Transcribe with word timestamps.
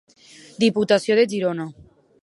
Diputació 0.63 1.19
de 1.21 1.27
Girona. 1.35 1.71